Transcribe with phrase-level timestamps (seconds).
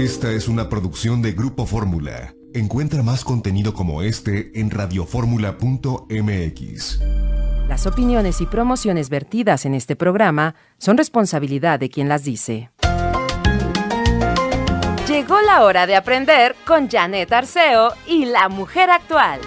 [0.00, 2.32] Esta es una producción de Grupo Fórmula.
[2.54, 7.00] Encuentra más contenido como este en radioformula.mx.
[7.68, 12.70] Las opiniones y promociones vertidas en este programa son responsabilidad de quien las dice.
[15.06, 19.40] Llegó la hora de aprender con Janet Arceo y la mujer actual.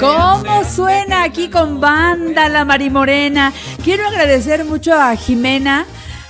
[0.00, 3.52] ¿Cómo suena aquí con banda la Marimorena?
[3.84, 5.84] Quiero agradecer mucho a Jimena,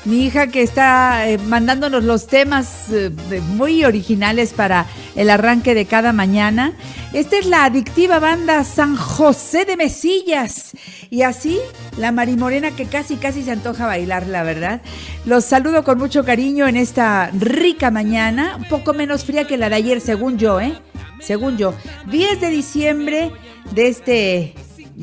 [0.07, 3.11] mi hija que está eh, mandándonos los temas eh,
[3.49, 6.73] muy originales para el arranque de cada mañana.
[7.13, 10.73] Esta es la adictiva banda San José de Mesillas.
[11.11, 11.59] Y así,
[11.99, 14.81] la Marimorena que casi, casi se antoja bailar, la verdad.
[15.25, 19.69] Los saludo con mucho cariño en esta rica mañana, un poco menos fría que la
[19.69, 20.75] de ayer, según yo, ¿eh?
[21.21, 21.75] Según yo.
[22.11, 23.33] 10 de diciembre
[23.73, 24.55] de este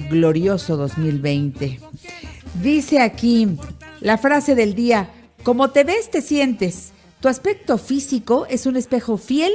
[0.10, 1.80] glorioso 2020.
[2.62, 3.58] Dice aquí
[4.04, 5.10] la frase del día,
[5.44, 6.92] como te ves, te sientes.
[7.22, 9.54] Tu aspecto físico es un espejo fiel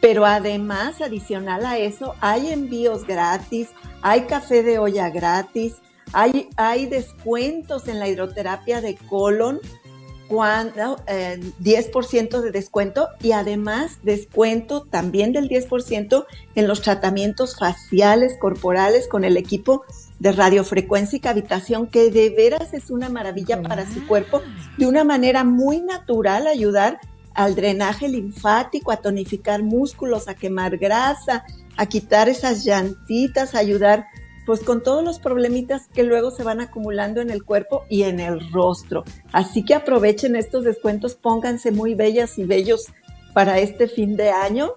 [0.00, 3.68] Pero además, adicional a eso, hay envíos gratis,
[4.02, 5.76] hay café de olla gratis,
[6.12, 9.60] hay, hay descuentos en la hidroterapia de colon,
[10.30, 16.24] cuando, 10% eh, de descuento y además descuento también del 10%
[16.54, 19.82] en los tratamientos faciales corporales con el equipo
[20.20, 24.42] de radiofrecuencia y cavitación, que de veras es una maravilla para su cuerpo,
[24.78, 27.00] de una manera muy natural ayudar
[27.34, 31.44] al drenaje linfático, a tonificar músculos, a quemar grasa,
[31.76, 34.06] a quitar esas llantitas, a ayudar
[34.44, 38.20] pues con todos los problemitas que luego se van acumulando en el cuerpo y en
[38.20, 39.04] el rostro.
[39.32, 42.86] Así que aprovechen estos descuentos, pónganse muy bellas y bellos
[43.32, 44.74] para este fin de año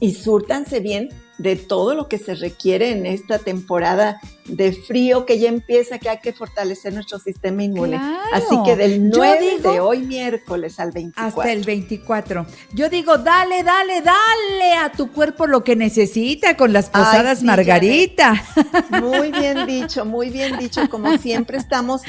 [0.00, 5.38] y súrtanse bien de todo lo que se requiere en esta temporada de frío que
[5.38, 8.00] ya empieza, que hay que fortalecer nuestro sistema inmune.
[8.32, 11.40] Así que del 9 de hoy miércoles al 24.
[11.40, 12.46] Hasta el 24.
[12.72, 18.42] Yo digo, dale, dale, dale a tu cuerpo lo que necesita con las posadas Margarita.
[19.02, 20.88] Muy bien dicho, muy bien dicho.
[20.88, 22.02] Como siempre estamos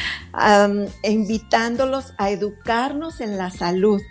[1.04, 4.02] invitándolos a educarnos en la salud.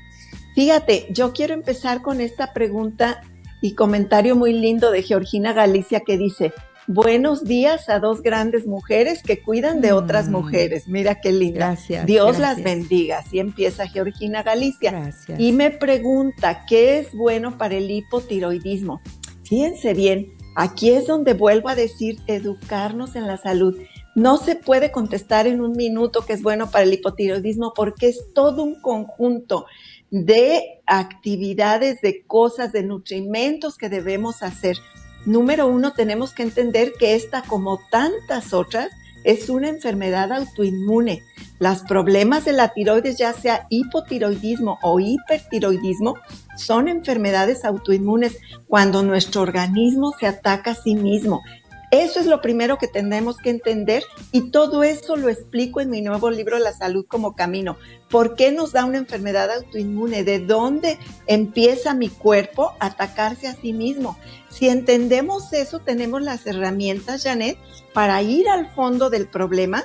[0.54, 3.20] Fíjate, yo quiero empezar con esta pregunta
[3.66, 6.52] y comentario muy lindo de Georgina Galicia que dice,
[6.86, 10.32] buenos días a dos grandes mujeres que cuidan de otras mm.
[10.32, 10.86] mujeres.
[10.86, 11.58] Mira qué linda.
[11.58, 12.06] Gracias.
[12.06, 13.18] Dios las bendiga.
[13.18, 14.92] Así empieza Georgina Galicia.
[14.92, 15.40] Gracias.
[15.40, 19.00] Y me pregunta, ¿qué es bueno para el hipotiroidismo?
[19.42, 23.76] Fíjense bien, aquí es donde vuelvo a decir educarnos en la salud.
[24.14, 28.32] No se puede contestar en un minuto que es bueno para el hipotiroidismo porque es
[28.32, 29.66] todo un conjunto
[30.24, 34.78] de actividades, de cosas, de nutrimentos que debemos hacer.
[35.26, 38.90] Número uno, tenemos que entender que esta, como tantas otras,
[39.24, 41.22] es una enfermedad autoinmune.
[41.58, 46.14] Los problemas de la tiroides, ya sea hipotiroidismo o hipertiroidismo,
[46.56, 48.38] son enfermedades autoinmunes
[48.68, 51.42] cuando nuestro organismo se ataca a sí mismo.
[51.92, 54.02] Eso es lo primero que tenemos que entender
[54.32, 57.76] y todo eso lo explico en mi nuevo libro La salud como camino.
[58.10, 60.24] ¿Por qué nos da una enfermedad autoinmune?
[60.24, 64.18] ¿De dónde empieza mi cuerpo a atacarse a sí mismo?
[64.50, 67.56] Si entendemos eso, tenemos las herramientas, Janet,
[67.92, 69.84] para ir al fondo del problema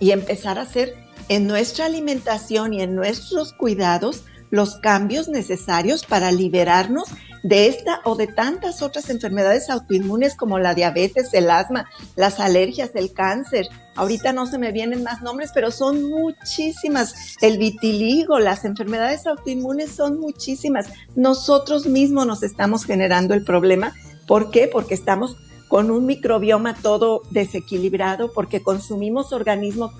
[0.00, 0.94] y empezar a hacer
[1.28, 7.08] en nuestra alimentación y en nuestros cuidados los cambios necesarios para liberarnos
[7.44, 11.86] de esta o de tantas otras enfermedades autoinmunes como la diabetes, el asma,
[12.16, 13.68] las alergias, el cáncer.
[13.94, 17.36] Ahorita no se me vienen más nombres, pero son muchísimas.
[17.42, 20.88] El vitiligo, las enfermedades autoinmunes son muchísimas.
[21.16, 23.92] Nosotros mismos nos estamos generando el problema.
[24.26, 24.66] ¿Por qué?
[24.66, 25.36] Porque estamos
[25.68, 29.92] con un microbioma todo desequilibrado porque consumimos organismos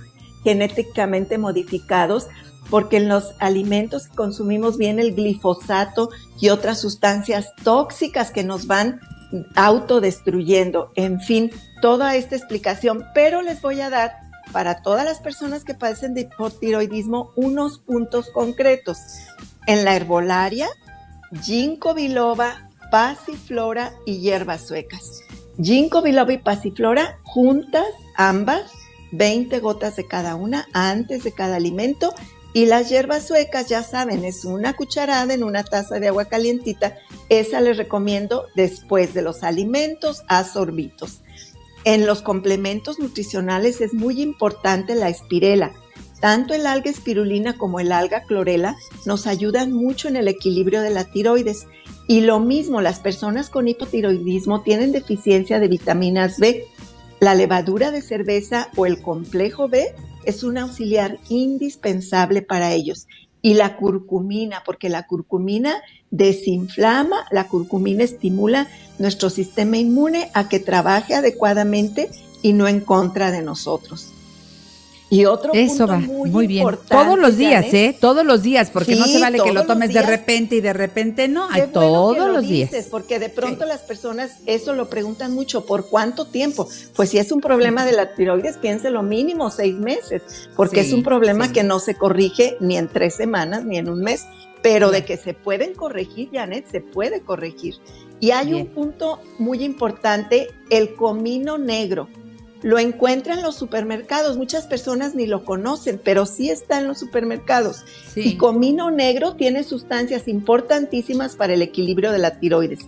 [0.45, 2.29] genéticamente modificados,
[2.71, 8.67] porque en los alimentos que consumimos viene el glifosato y otras sustancias tóxicas que nos
[8.67, 9.01] van
[9.55, 10.93] autodestruyendo.
[10.95, 11.51] En fin,
[11.81, 14.13] toda esta explicación, pero les voy a dar
[14.53, 18.99] para todas las personas que padecen de hipotiroidismo unos puntos concretos.
[19.67, 20.69] En la herbolaria,
[21.43, 25.21] ginkgo biloba, pasiflora y hierbas suecas.
[25.61, 27.87] Ginkgo biloba y pasiflora juntas,
[28.17, 28.71] ambas,
[29.13, 32.15] 20 gotas de cada una antes de cada alimento.
[32.55, 36.97] Y las hierbas suecas, ya saben, es una cucharada en una taza de agua calientita.
[37.29, 41.21] Esa les recomiendo después de los alimentos a sorbitos.
[41.83, 45.73] En los complementos nutricionales es muy importante la espirela.
[46.21, 50.91] Tanto el alga espirulina como el alga clorela nos ayudan mucho en el equilibrio de
[50.91, 51.67] la tiroides.
[52.07, 56.69] Y lo mismo, las personas con hipotiroidismo tienen deficiencia de vitaminas B.
[57.19, 59.93] La levadura de cerveza o el complejo B
[60.27, 63.07] es un auxiliar indispensable para ellos.
[63.43, 68.69] Y la curcumina, porque la curcumina desinflama, la curcumina estimula
[68.99, 72.09] nuestro sistema inmune a que trabaje adecuadamente
[72.43, 74.13] y no en contra de nosotros.
[75.11, 76.67] Y otro Eso punto va, muy, bien.
[76.89, 77.97] Todos los días, ¿eh?
[77.99, 81.29] Todos los días, porque no se vale que lo tomes de repente y de repente
[81.29, 81.49] no.
[81.51, 82.71] Hay todos los días.
[82.91, 85.67] Porque de pronto las personas eso lo preguntan mucho.
[85.67, 86.69] ¿Por cuánto tiempo?
[86.97, 90.93] Pues si es un problema de la tiroides, piense lo mínimo seis meses, porque es
[90.93, 94.27] un problema que no se corrige ni en tres semanas ni en un mes.
[94.63, 97.75] Pero de que se pueden corregir, Janet, se puede corregir.
[98.19, 102.09] Y hay un punto muy importante, el comino negro.
[102.65, 106.99] Lo encuentra en los supermercados, muchas personas ni lo conocen, pero sí está en los
[106.99, 107.85] supermercados.
[108.17, 112.81] Y comino negro tiene sustancias importantísimas para el equilibrio de la tiroides.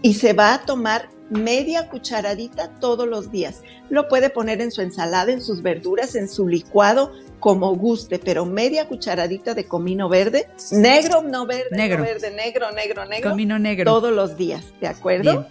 [0.00, 3.60] Y se va a tomar media cucharadita todos los días.
[3.90, 8.46] Lo puede poner en su ensalada, en sus verduras, en su licuado, como guste, pero
[8.46, 12.02] media cucharadita de comino verde, negro, no verde, negro.
[12.02, 13.28] verde, negro, negro, negro.
[13.28, 13.92] Comino negro.
[13.92, 15.46] Todos los días, ¿de acuerdo?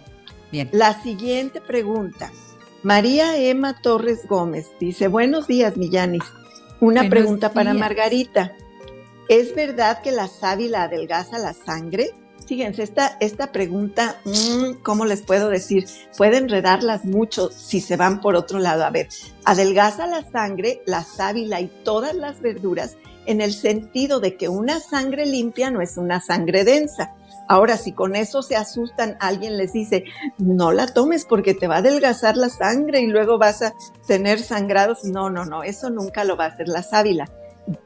[0.50, 0.68] Bien.
[0.72, 2.32] La siguiente pregunta.
[2.82, 6.22] María Emma Torres Gómez dice, buenos días, Millanis.
[6.80, 8.52] Una pregunta para Margarita.
[9.28, 12.12] ¿Es verdad que la sábila adelgaza la sangre?
[12.46, 15.86] Fíjense, esta, esta pregunta, mm, ¿cómo les puedo decir?
[16.16, 18.84] Puede enredarlas mucho si se van por otro lado.
[18.84, 19.08] A ver,
[19.44, 22.96] adelgaza la sangre, la sábila y todas las verduras
[23.26, 27.14] en el sentido de que una sangre limpia no es una sangre densa.
[27.48, 30.04] Ahora, si con eso se asustan, alguien les dice,
[30.36, 33.74] no la tomes porque te va a adelgazar la sangre y luego vas a
[34.06, 35.04] tener sangrados.
[35.04, 37.30] No, no, no, eso nunca lo va a hacer la sábila.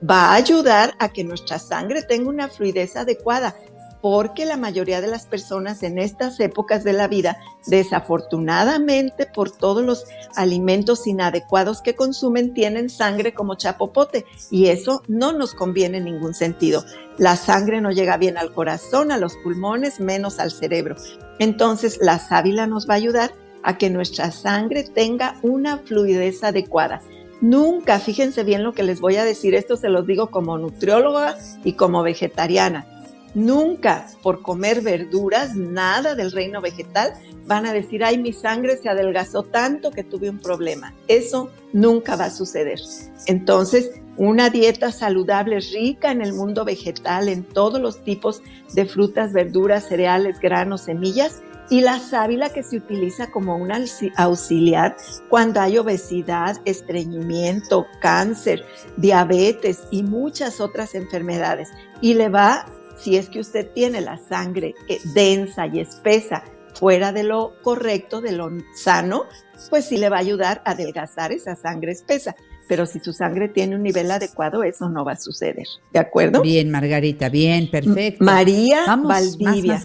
[0.08, 3.54] Va a ayudar a que nuestra sangre tenga una fluidez adecuada
[4.02, 7.38] porque la mayoría de las personas en estas épocas de la vida,
[7.69, 10.04] desafortunadamente por todos los
[10.34, 16.34] alimentos inadecuados que consumen, tienen sangre como chapopote y eso no nos conviene en ningún
[16.34, 16.84] sentido.
[17.16, 20.96] La sangre no llega bien al corazón, a los pulmones, menos al cerebro.
[21.38, 23.32] Entonces la sábila nos va a ayudar
[23.62, 27.00] a que nuestra sangre tenga una fluidez adecuada.
[27.40, 31.37] Nunca, fíjense bien lo que les voy a decir, esto se los digo como nutrióloga
[31.62, 32.87] y como vegetariana
[33.34, 37.14] Nunca por comer verduras, nada del reino vegetal,
[37.46, 40.94] van a decir, ay, mi sangre se adelgazó tanto que tuve un problema.
[41.08, 42.79] Eso nunca va a suceder.
[43.27, 48.43] Entonces, una dieta saludable, rica en el mundo vegetal, en todos los tipos
[48.74, 53.70] de frutas, verduras, cereales, granos, semillas, y la sábila que se utiliza como un
[54.17, 54.96] auxiliar
[55.31, 58.62] cuando hay obesidad, estreñimiento, cáncer,
[58.98, 61.70] diabetes y muchas otras enfermedades.
[62.03, 66.44] Y le va si es que usted tiene la sangre eh, densa y espesa
[66.75, 69.25] fuera de lo correcto, de lo sano,
[69.70, 72.34] pues sí le va a ayudar a adelgazar esa sangre espesa.
[72.69, 75.67] Pero si su sangre tiene un nivel adecuado, eso no va a suceder.
[75.93, 76.43] ¿De acuerdo?
[76.43, 78.25] Bien, Margarita, bien, perfecto.
[78.25, 79.84] María Valdivia.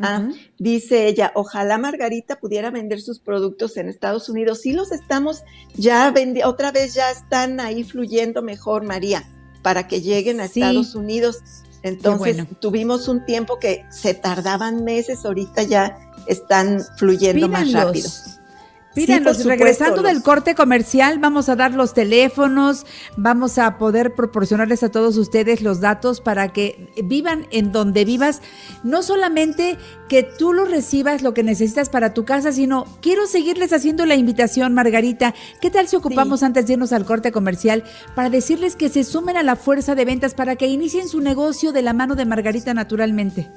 [0.00, 4.60] Ah, dice ella, ojalá Margarita pudiera vender sus productos en Estados Unidos.
[4.62, 5.42] Sí los estamos
[5.74, 9.24] ya vendiendo, otra vez ya están ahí fluyendo mejor, María,
[9.62, 11.42] para que lleguen a Estados Unidos.
[11.82, 18.08] Entonces tuvimos un tiempo que se tardaban meses, ahorita ya están fluyendo más rápido.
[18.94, 22.84] Pídanos, regresando del corte comercial, vamos a dar los teléfonos,
[23.16, 28.42] vamos a poder proporcionarles a todos ustedes los datos para que vivan en donde vivas.
[28.82, 33.72] No solamente que tú lo recibas lo que necesitas para tu casa, sino quiero seguirles
[33.72, 35.34] haciendo la invitación, Margarita.
[35.60, 37.84] ¿Qué tal si ocupamos antes de irnos al corte comercial
[38.14, 41.72] para decirles que se sumen a la fuerza de ventas para que inicien su negocio
[41.72, 43.50] de la mano de Margarita naturalmente?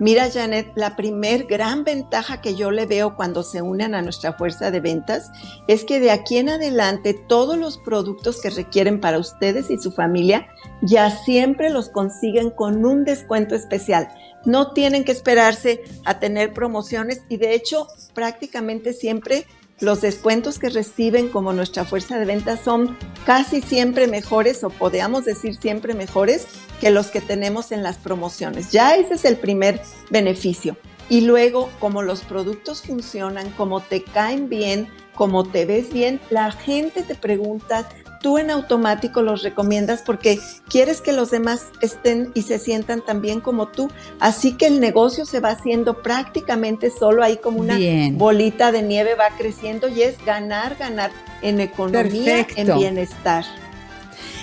[0.00, 4.32] Mira, Janet, la primer gran ventaja que yo le veo cuando se unen a nuestra
[4.32, 5.30] fuerza de ventas
[5.68, 9.92] es que de aquí en adelante todos los productos que requieren para ustedes y su
[9.92, 10.48] familia
[10.80, 14.08] ya siempre los consiguen con un descuento especial.
[14.46, 19.44] No tienen que esperarse a tener promociones y de hecho prácticamente siempre
[19.80, 25.26] los descuentos que reciben como nuestra fuerza de ventas son casi siempre mejores o podríamos
[25.26, 26.46] decir siempre mejores
[26.80, 28.72] que los que tenemos en las promociones.
[28.72, 30.76] Ya ese es el primer beneficio.
[31.08, 36.52] Y luego, como los productos funcionan, como te caen bien, como te ves bien, la
[36.52, 37.88] gente te pregunta,
[38.22, 43.20] tú en automático los recomiendas porque quieres que los demás estén y se sientan tan
[43.20, 43.90] bien como tú.
[44.20, 47.76] Así que el negocio se va haciendo prácticamente solo ahí como una
[48.12, 51.10] bolita de nieve va creciendo y es ganar, ganar
[51.42, 53.44] en economía, en bienestar.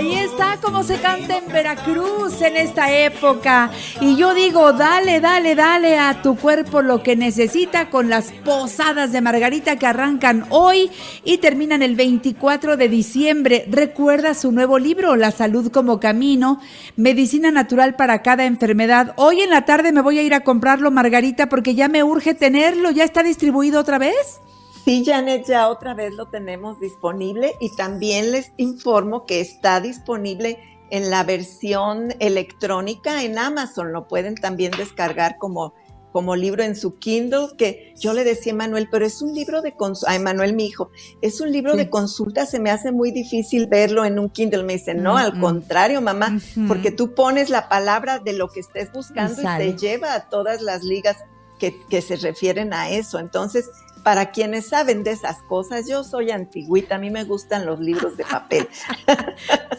[0.00, 3.70] Ahí está como se canta en Veracruz en esta época.
[4.00, 9.12] Y yo digo, dale, dale, dale a tu cuerpo lo que necesita con las posadas
[9.12, 10.90] de Margarita que arrancan hoy
[11.22, 13.66] y terminan el 24 de diciembre.
[13.68, 16.62] Recuerda su nuevo libro, La salud como camino,
[16.96, 19.12] medicina natural para cada enfermedad.
[19.16, 22.32] Hoy en la tarde me voy a ir a comprarlo, Margarita, porque ya me urge
[22.32, 22.90] tenerlo.
[22.90, 24.40] ¿Ya está distribuido otra vez?
[24.90, 30.58] Sí, Janet, ya otra vez lo tenemos disponible y también les informo que está disponible
[30.90, 33.92] en la versión electrónica en Amazon.
[33.92, 35.74] Lo pueden también descargar como,
[36.10, 39.62] como libro en su Kindle, que yo le decía a Manuel, pero es un libro
[39.62, 40.90] de consulta, a Manuel mi hijo,
[41.22, 44.64] es un libro de consulta, se me hace muy difícil verlo en un Kindle.
[44.64, 48.90] Me dice, no, al contrario, mamá, porque tú pones la palabra de lo que estés
[48.90, 51.16] buscando y, te lleva a todas las ligas
[51.60, 53.20] que, que, se refieren a eso.
[53.20, 53.70] Entonces,
[54.02, 58.16] para quienes saben de esas cosas, yo soy antigüita, a mí me gustan los libros
[58.16, 58.68] de papel.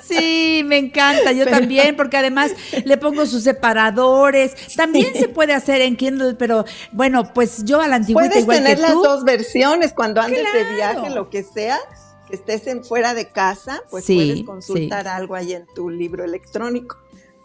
[0.01, 2.51] Sí, me encanta, yo también, porque además
[2.83, 4.55] le pongo sus separadores.
[4.75, 8.57] También se puede hacer en Kindle, pero bueno, pues yo a la antigüita Puedes igual
[8.57, 9.03] tener que las tú.
[9.03, 11.77] dos versiones, cuando andes de viaje, lo que sea,
[12.27, 16.25] que estés en fuera de casa, pues Sí, puedes consultar algo ahí en tu libro
[16.25, 16.97] electrónico.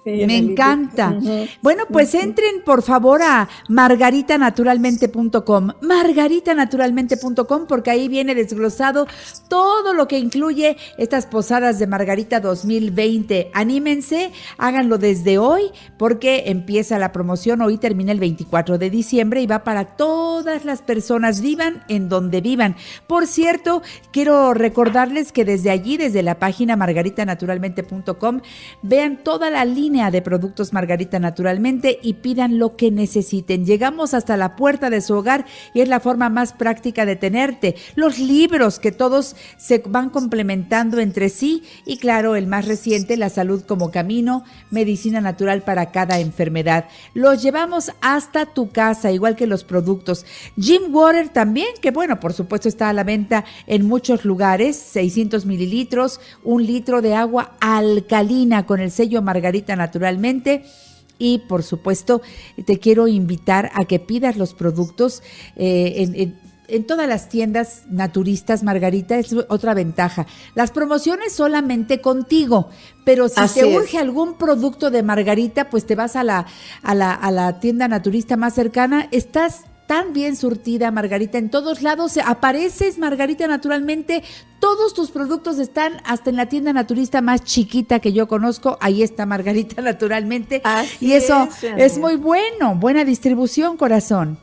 [0.07, 1.19] Sí, Me encanta.
[1.63, 9.09] Bueno, pues entren por favor a margaritanaturalmente.com, margaritanaturalmente.com, porque ahí viene desglosado
[9.49, 13.51] todo lo que incluye estas posadas de Margarita 2020.
[13.53, 17.61] Anímense, háganlo desde hoy, porque empieza la promoción.
[17.61, 22.41] Hoy termina el 24 de diciembre y va para todas las personas, vivan en donde
[22.41, 22.77] vivan.
[23.09, 23.83] Por cierto,
[24.13, 28.43] quiero recordarles que desde allí, desde la página margaritanaturalmente.com,
[28.83, 33.65] vean toda la línea de productos Margarita Naturalmente y pidan lo que necesiten.
[33.65, 37.77] Llegamos hasta la puerta de su hogar y es la forma más práctica de tenerte.
[37.95, 43.31] Los libros que todos se van complementando entre sí y claro, el más reciente, La
[43.31, 46.89] salud como camino, medicina natural para cada enfermedad.
[47.15, 50.27] Los llevamos hasta tu casa, igual que los productos.
[50.61, 55.47] Jim Water también, que bueno, por supuesto está a la venta en muchos lugares, 600
[55.47, 60.65] mililitros, un litro de agua alcalina con el sello Margarita Naturalmente.
[61.19, 62.21] Y por supuesto,
[62.67, 65.23] te quiero invitar a que pidas los productos
[65.57, 70.27] eh, en, en- en todas las tiendas naturistas, Margarita, es otra ventaja.
[70.57, 72.71] Las promociones solamente contigo,
[73.05, 73.77] pero si Así te es.
[73.77, 76.47] urge algún producto de Margarita, pues te vas a la,
[76.83, 79.07] a la, a la tienda naturista más cercana.
[79.13, 84.23] Estás tan bien surtida, Margarita, en todos lados apareces, Margarita, naturalmente.
[84.59, 88.79] Todos tus productos están hasta en la tienda naturista más chiquita que yo conozco.
[88.81, 90.61] Ahí está Margarita, naturalmente.
[90.65, 92.75] Así y eso es muy bueno.
[92.75, 94.39] Buena distribución, corazón.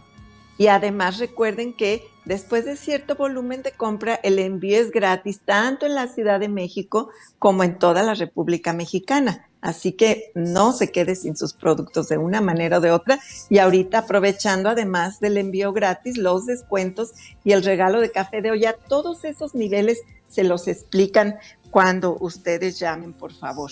[0.58, 5.86] Y además recuerden que después de cierto volumen de compra, el envío es gratis tanto
[5.86, 9.48] en la Ciudad de México como en toda la República Mexicana.
[9.62, 13.20] Así que no se quede sin sus productos de una manera o de otra.
[13.50, 17.14] Y ahorita aprovechando además del envío gratis, los descuentos
[17.46, 21.38] y el regalo de café de olla, todos esos niveles se los explican
[21.72, 23.72] cuando ustedes llamen, por favor.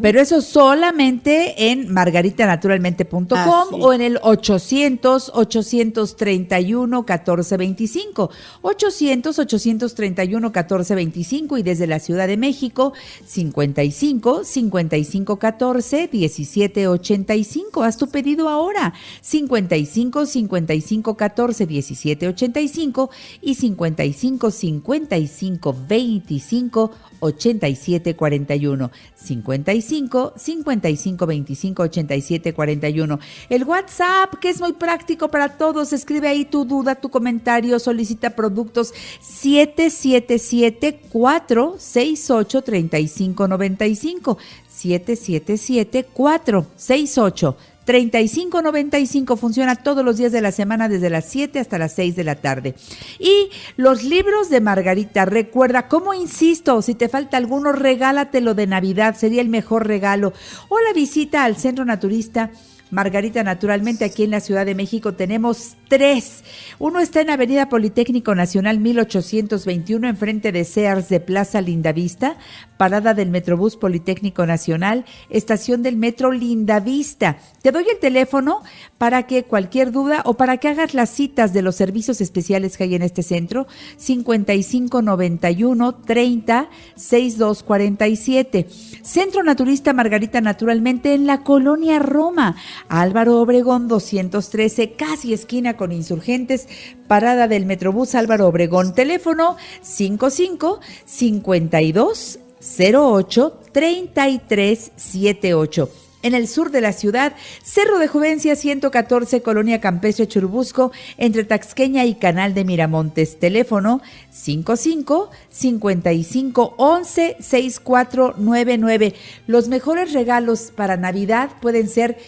[0.00, 8.30] Pero eso solamente en margaritanaturalmente.com o en el 800 831 1425.
[8.62, 12.92] 800 831 1425 y desde la Ciudad de México
[13.26, 17.82] 55 55 14 17 85.
[17.82, 18.94] Haz tu pedido ahora.
[19.20, 23.10] 55 55 14 17 85
[23.42, 28.90] y 55 55 25 87 41.
[29.14, 33.18] 55 55 55 25 87 41.
[33.48, 38.30] El WhatsApp, que es muy práctico para todos, escribe ahí tu duda, tu comentario, solicita
[38.30, 47.56] productos 777 468 3595 777 468
[47.88, 52.24] 3595 funciona todos los días de la semana desde las 7 hasta las 6 de
[52.24, 52.74] la tarde.
[53.18, 59.16] Y los libros de Margarita, recuerda, como insisto, si te falta alguno, regálatelo de Navidad,
[59.16, 60.34] sería el mejor regalo.
[60.68, 62.50] O la visita al Centro Naturista
[62.90, 66.44] Margarita, naturalmente aquí en la Ciudad de México tenemos tres.
[66.78, 72.36] Uno está en Avenida Politécnico Nacional 1821, enfrente de Sears de Plaza Lindavista,
[72.76, 77.38] parada del Metrobús Politécnico Nacional, estación del Metro Lindavista.
[77.62, 78.62] Te doy el teléfono
[78.98, 82.84] para que cualquier duda o para que hagas las citas de los servicios especiales que
[82.84, 83.66] hay en este centro,
[83.96, 88.68] 5591 30 6247.
[89.02, 92.56] Centro Naturista Margarita, naturalmente en la colonia Roma.
[92.88, 96.68] Álvaro Obregón 213, casi esquina con insurgentes,
[97.06, 105.90] parada del Metrobús Álvaro Obregón, teléfono 55 52 08 3378
[106.22, 112.04] en el sur de la ciudad, Cerro de Juvencia 114, Colonia Campestre Churubusco, entre Taxqueña
[112.04, 113.38] y Canal de Miramontes.
[113.38, 119.14] Teléfono 55 55 11 6499.
[119.46, 122.18] Los mejores regalos para Navidad pueden ser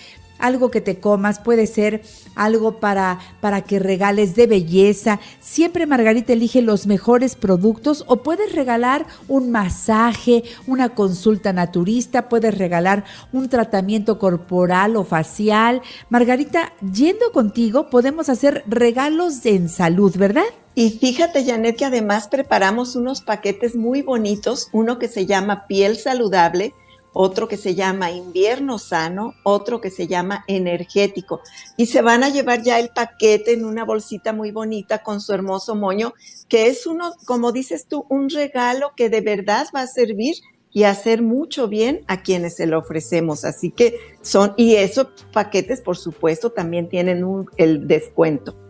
[0.41, 2.03] algo que te comas, puede ser
[2.35, 5.21] algo para, para que regales de belleza.
[5.41, 12.57] Siempre Margarita elige los mejores productos o puedes regalar un masaje, una consulta naturista, puedes
[12.57, 15.83] regalar un tratamiento corporal o facial.
[16.09, 20.45] Margarita, yendo contigo podemos hacer regalos en salud, ¿verdad?
[20.75, 25.97] Y fíjate, Janet, que además preparamos unos paquetes muy bonitos, uno que se llama piel
[25.97, 26.75] saludable,
[27.13, 31.41] otro que se llama invierno sano, otro que se llama energético.
[31.77, 35.33] Y se van a llevar ya el paquete en una bolsita muy bonita con su
[35.33, 36.15] hermoso moño,
[36.49, 40.37] que es uno, como dices tú, un regalo que de verdad va a servir
[40.73, 43.45] y hacer mucho bien a quienes se lo ofrecemos.
[43.45, 47.25] Así que son, y esos paquetes, por supuesto, también tienen
[47.57, 48.70] el descuento.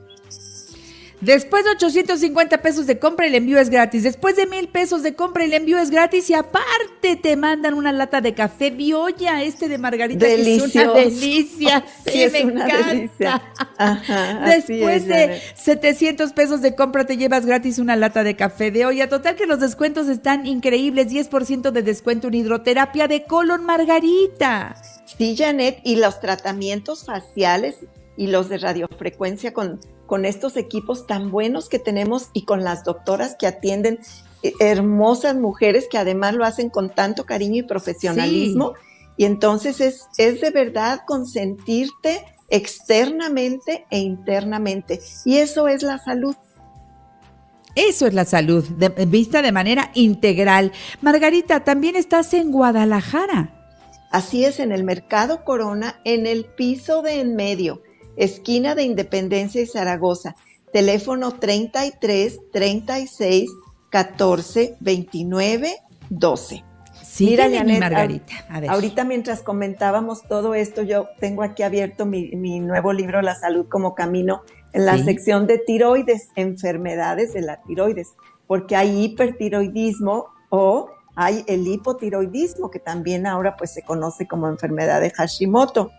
[1.20, 4.04] Después de 850 pesos de compra, el envío es gratis.
[4.04, 6.30] Después de mil pesos de compra, el envío es gratis.
[6.30, 10.92] Y aparte te mandan una lata de café Bioya, este de Margarita, que es una
[10.94, 11.84] delicia.
[12.06, 13.42] sí, me encanta.
[14.46, 19.08] Después de 700 pesos de compra, te llevas gratis una lata de café de olla.
[19.08, 21.08] Total que los descuentos están increíbles.
[21.08, 24.74] 10% de descuento en hidroterapia de colon Margarita.
[25.04, 27.76] Sí, Janet, y los tratamientos faciales
[28.20, 29.80] y los de radiofrecuencia con
[30.10, 34.00] con estos equipos tan buenos que tenemos y con las doctoras que atienden
[34.42, 38.74] eh, hermosas mujeres que además lo hacen con tanto cariño y profesionalismo.
[39.16, 44.98] Y entonces es, es de verdad consentirte externamente e internamente.
[45.24, 46.34] Y eso es la salud.
[47.76, 48.64] Eso es la salud,
[49.06, 50.72] vista de manera integral.
[51.02, 53.78] Margarita, también estás en Guadalajara.
[54.10, 57.80] Así es, en el Mercado Corona, en el piso de en medio
[58.16, 60.36] esquina de Independencia y Zaragoza.
[60.72, 63.50] Teléfono 33 36
[63.90, 65.76] 14 29
[66.10, 66.64] 12.
[67.02, 68.34] Sí, Mira, Margarita.
[68.68, 73.94] Ahorita mientras comentábamos todo esto, yo tengo aquí abierto mi, nuevo libro La salud como
[73.94, 74.42] camino
[74.72, 78.14] en la sección de tiroides, enfermedades de la tiroides,
[78.46, 85.00] porque hay hipertiroidismo o hay el hipotiroidismo, que también ahora pues se conoce como enfermedad
[85.00, 85.90] de Hashimoto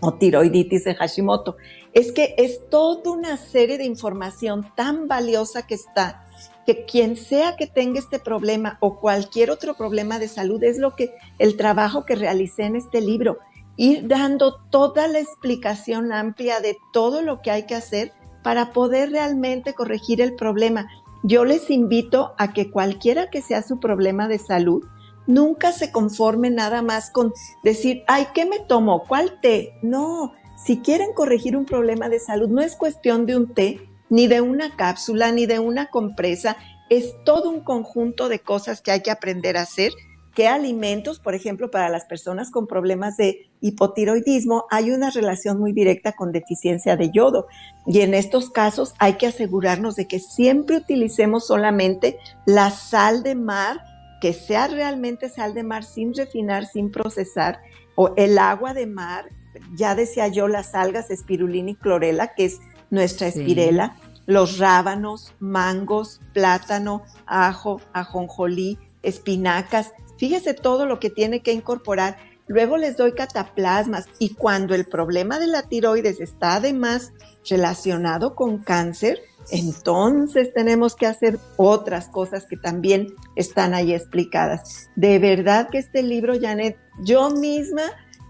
[0.00, 1.56] o tiroiditis de Hashimoto.
[1.92, 6.26] Es que es toda una serie de información tan valiosa que está,
[6.66, 10.94] que quien sea que tenga este problema o cualquier otro problema de salud es lo
[10.96, 13.38] que el trabajo que realicé en este libro,
[13.76, 19.10] ir dando toda la explicación amplia de todo lo que hay que hacer para poder
[19.10, 20.86] realmente corregir el problema.
[21.22, 24.84] Yo les invito a que cualquiera que sea su problema de salud,
[25.26, 27.32] Nunca se conforme nada más con
[27.62, 29.04] decir, ay, ¿qué me tomo?
[29.04, 29.74] ¿Cuál té?
[29.82, 34.26] No, si quieren corregir un problema de salud, no es cuestión de un té, ni
[34.26, 36.56] de una cápsula, ni de una compresa,
[36.90, 39.92] es todo un conjunto de cosas que hay que aprender a hacer.
[40.34, 45.72] ¿Qué alimentos, por ejemplo, para las personas con problemas de hipotiroidismo, hay una relación muy
[45.72, 47.46] directa con deficiencia de yodo?
[47.86, 53.36] Y en estos casos hay que asegurarnos de que siempre utilicemos solamente la sal de
[53.36, 53.80] mar
[54.24, 57.60] que sea realmente sal de mar sin refinar, sin procesar,
[57.94, 59.28] o el agua de mar,
[59.74, 66.22] ya decía yo, las algas espirulina y clorela, que es nuestra espirela, los rábanos, mangos,
[66.32, 69.92] plátano, ajo, ajonjolí, espinacas.
[70.16, 72.16] fíjese todo lo que tiene que incorporar.
[72.46, 77.12] Luego les doy cataplasmas y cuando el problema de la tiroides está además
[77.46, 84.90] relacionado con cáncer, entonces tenemos que hacer otras cosas que también están ahí explicadas.
[84.96, 87.82] De verdad que este libro, Janet, yo misma,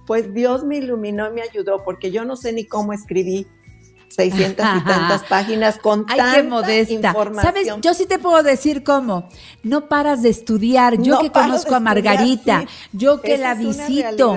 [0.06, 3.46] pues Dios me iluminó y me ayudó, porque yo no sé ni cómo escribí
[4.08, 7.14] 600 y tantas páginas con Ay, tanta qué modesta.
[7.42, 7.68] ¿Sabes?
[7.80, 9.28] Yo sí te puedo decir cómo.
[9.62, 11.00] No paras de estudiar.
[11.00, 14.36] Yo que conozco a Margarita, yo que la visito.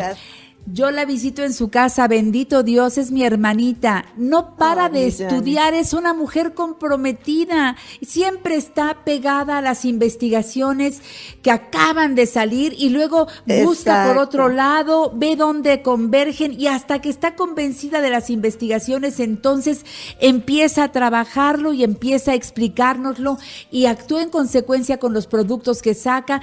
[0.69, 4.03] Yo la visito en su casa, bendito Dios, es mi hermanita.
[4.17, 7.77] No para de estudiar, es una mujer comprometida.
[8.06, 11.01] Siempre está pegada a las investigaciones
[11.41, 13.27] que acaban de salir y luego
[13.63, 19.21] busca por otro lado, ve dónde convergen y hasta que está convencida de las investigaciones,
[19.21, 19.86] entonces
[20.19, 23.38] empieza a trabajarlo y empieza a explicárnoslo
[23.71, 26.41] y actúa en consecuencia con los productos que saca.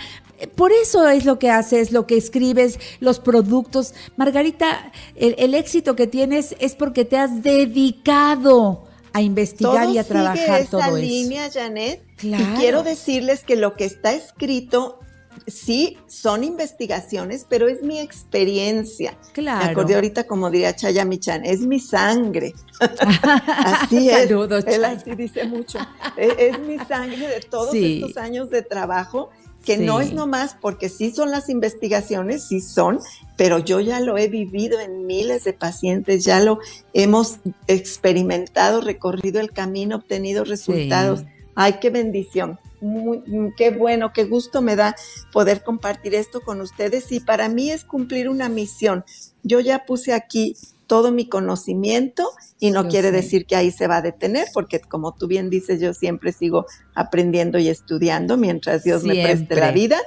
[0.48, 3.94] Por eso es lo que haces, lo que escribes, los productos.
[4.16, 10.62] Margarita, el, éxito que tienes es porque te has dedicado a investigar y a trabajar
[10.62, 12.02] esa todo línea, Janet.
[12.22, 14.98] Y quiero decirles que lo que está escrito
[15.46, 19.16] sí son investigaciones, pero es mi experiencia.
[19.32, 19.64] Claro.
[19.64, 22.54] Me acordé ahorita, como diría Chaya Michan, es mi sangre.
[22.80, 24.28] así es.
[24.28, 25.78] Saludos, Él así dice mucho.
[26.16, 29.30] Es, mi sangre de todos estos años de trabajo
[29.64, 33.00] que no es nomás porque sí son las investigaciones, sí son,
[33.36, 36.58] pero yo ya lo he vivido en miles de pacientes, ya lo
[36.92, 41.24] hemos experimentado, recorrido el camino, obtenido resultados.
[41.54, 42.58] Ay, qué bendición.
[42.80, 43.22] Muy,
[43.56, 44.94] qué bueno, qué gusto me da
[45.32, 49.04] poder compartir esto con ustedes y para mí es cumplir una misión.
[49.42, 53.96] Yo ya puse aquí todo mi conocimiento y no quiere decir que ahí se va
[53.96, 59.04] a detener, porque como tú bien dices, yo siempre sigo aprendiendo y estudiando mientras Dios
[59.04, 59.98] me preste la vida,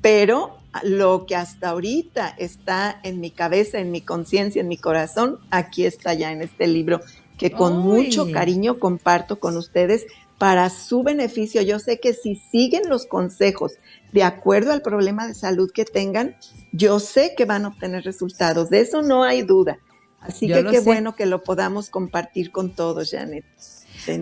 [0.00, 5.38] pero lo que hasta ahorita está en mi cabeza, en mi conciencia, en mi corazón,
[5.50, 7.00] aquí está ya en este libro
[7.38, 10.06] que con mucho cariño comparto con ustedes
[10.38, 11.62] para su beneficio.
[11.62, 13.72] Yo sé que si siguen los consejos
[14.12, 16.36] de acuerdo al problema de salud que tengan,
[16.72, 18.70] yo sé que van a obtener resultados.
[18.70, 19.78] De eso no hay duda.
[20.22, 23.44] Así que qué bueno que lo podamos compartir con todos, Janet.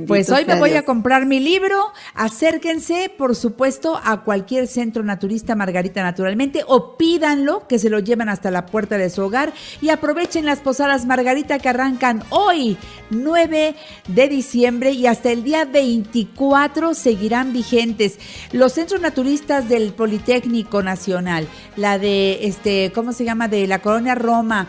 [0.07, 1.93] pues hoy me voy a comprar mi libro.
[2.15, 8.31] Acérquense, por supuesto, a cualquier centro naturista Margarita Naturalmente o pídanlo, que se lo lleven
[8.31, 12.79] hasta la puerta de su hogar y aprovechen las posadas Margarita que arrancan hoy,
[13.11, 13.75] 9
[14.09, 18.19] de diciembre y hasta el día 24 seguirán vigentes.
[18.53, 23.49] Los centros naturistas del Politécnico Nacional, la de este, ¿cómo se llama?
[23.49, 24.67] De la colonia Roma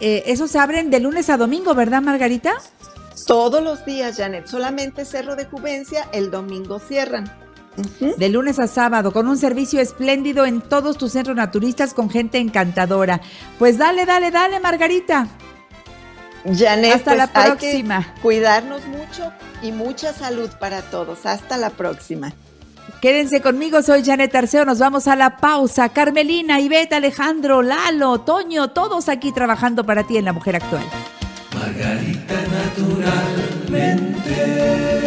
[0.00, 2.54] eh, esos abren de lunes a domingo, ¿verdad, Margarita?
[3.26, 4.46] Todos los días, Janet.
[4.46, 7.30] Solamente Cerro de Juvencia, el domingo cierran.
[8.16, 12.38] De lunes a sábado, con un servicio espléndido en todos tus centros naturistas con gente
[12.38, 13.20] encantadora.
[13.58, 15.28] Pues dale, dale, dale, Margarita.
[16.44, 18.14] Janet, hasta la pues, próxima.
[18.22, 19.32] cuidarnos mucho
[19.62, 21.24] y mucha salud para todos.
[21.26, 22.32] Hasta la próxima.
[23.00, 25.88] Quédense conmigo, soy Janet Arceo, nos vamos a la pausa.
[25.90, 30.84] Carmelina, Iveta, Alejandro, Lalo, Toño, todos aquí trabajando para ti en La Mujer Actual.
[31.54, 34.97] Margarita naturalmente.